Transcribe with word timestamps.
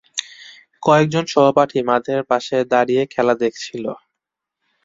কয়েকজন 0.83 1.23
সহপাঠী 1.33 1.79
মাঠের 1.89 2.21
পাশে 2.29 2.57
দাঁড়িয়ে 2.71 3.03
খেলা 3.13 3.33
দেখছিল। 3.43 3.85